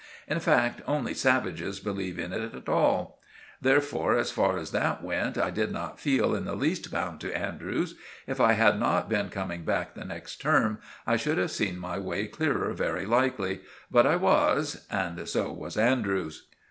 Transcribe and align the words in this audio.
In 0.27 0.39
fact, 0.39 0.81
only 0.87 1.13
savages 1.13 1.79
believe 1.79 2.17
in 2.17 2.33
it 2.33 2.55
at 2.55 2.67
all. 2.67 3.19
Therefore, 3.61 4.17
as 4.17 4.31
far 4.31 4.57
as 4.57 4.71
that 4.71 5.03
went, 5.03 5.37
I 5.37 5.51
did 5.51 5.71
not 5.71 5.99
feel 5.99 6.33
in 6.33 6.45
the 6.45 6.55
least 6.55 6.89
bound 6.91 7.19
to 7.21 7.37
Andrews. 7.37 7.93
If 8.25 8.39
I 8.41 8.53
had 8.53 8.79
not 8.79 9.09
been 9.09 9.29
coming 9.29 9.63
back 9.63 9.93
the 9.93 10.03
next 10.03 10.37
term, 10.41 10.79
I 11.05 11.17
should 11.17 11.37
have 11.37 11.51
seen 11.51 11.77
my 11.77 11.99
way 11.99 12.25
clearer 12.25 12.73
very 12.73 13.05
likely; 13.05 13.59
but 13.91 14.07
I 14.07 14.15
was; 14.15 14.87
and 14.89 15.29
so 15.29 15.51
was 15.51 15.77
Andrews. 15.77 16.47